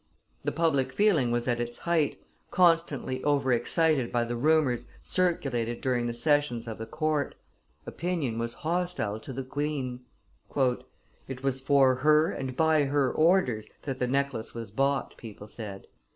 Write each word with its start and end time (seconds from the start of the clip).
The 0.43 0.51
public 0.51 0.91
feeling 0.91 1.29
was 1.29 1.47
at 1.47 1.59
its 1.61 1.77
height, 1.77 2.19
constantly 2.49 3.23
over 3.23 3.53
excited 3.53 4.11
by 4.11 4.23
the 4.23 4.35
rumors 4.35 4.87
circulated 5.03 5.79
during 5.79 6.07
the 6.07 6.13
sessions 6.15 6.67
of 6.67 6.79
the 6.79 6.87
court. 6.87 7.35
Opinion 7.85 8.39
was 8.39 8.55
hostile 8.65 9.19
to 9.19 9.31
the 9.31 9.43
queen. 9.43 9.99
"It 11.27 11.43
was 11.43 11.61
for 11.61 11.97
her 12.01 12.31
and 12.31 12.57
by 12.57 12.85
her 12.85 13.11
orders 13.11 13.67
that 13.83 13.99
the 13.99 14.07
necklace 14.07 14.55
was 14.55 14.71
bought," 14.71 15.15
people 15.17 15.47
said. 15.47 15.85